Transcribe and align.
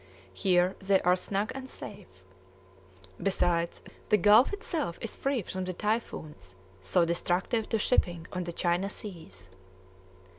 Here 0.33 0.75
they 0.79 0.99
are 1.01 1.15
snug 1.15 1.51
and 1.53 1.69
safe. 1.69 2.23
Besides, 3.21 3.83
the 4.09 4.17
gulf 4.17 4.51
itself 4.51 4.97
is 4.99 5.15
free 5.15 5.43
from 5.43 5.65
the 5.65 5.73
typhoons 5.73 6.55
so 6.81 7.05
destructive 7.05 7.69
to 7.69 7.77
shipping 7.77 8.25
on 8.33 8.45
the 8.45 8.51
China 8.51 8.89
seas. 8.89 9.51